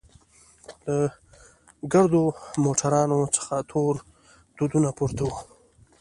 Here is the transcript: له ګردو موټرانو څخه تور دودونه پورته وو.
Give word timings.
له 0.85 0.97
ګردو 1.93 2.23
موټرانو 2.63 3.19
څخه 3.35 3.55
تور 3.71 3.93
دودونه 4.57 4.89
پورته 4.97 5.21
وو. 5.27 5.37